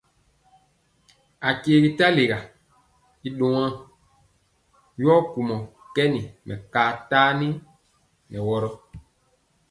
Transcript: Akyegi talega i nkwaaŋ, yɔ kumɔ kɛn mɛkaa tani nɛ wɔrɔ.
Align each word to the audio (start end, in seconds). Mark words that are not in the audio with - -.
Akyegi 1.49 1.89
talega 1.99 2.37
i 3.27 3.27
nkwaaŋ, 3.33 3.71
yɔ 5.03 5.13
kumɔ 5.31 5.55
kɛn 5.95 6.13
mɛkaa 6.47 6.91
tani 7.09 7.47
nɛ 8.31 8.37
wɔrɔ. 8.47 8.69